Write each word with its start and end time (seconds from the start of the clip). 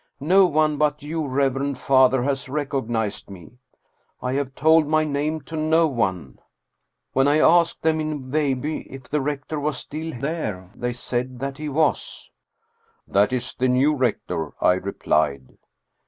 No 0.19 0.47
one 0.47 0.77
but 0.79 1.03
you, 1.03 1.27
reverend 1.27 1.77
father, 1.77 2.23
has 2.23 2.49
recognized 2.49 3.29
me. 3.29 3.59
I 4.19 4.33
have 4.33 4.55
told 4.55 4.87
my 4.87 5.03
name 5.03 5.41
to 5.41 5.55
no 5.55 5.85
one. 5.85 6.39
When 7.13 7.27
I 7.27 7.37
asked 7.37 7.83
them 7.83 7.99
in 7.99 8.31
Veilbye 8.31 8.87
if 8.89 9.03
the 9.03 9.21
rector 9.21 9.59
was 9.59 9.77
still 9.77 10.19
there, 10.19 10.71
they 10.73 10.93
said 10.93 11.37
that 11.37 11.59
he 11.59 11.69
was."" 11.69 12.31
That 13.07 13.31
is 13.31 13.53
the 13.53 13.67
new 13.67 13.93
rector," 13.93 14.53
I 14.59 14.73
replied. 14.73 15.59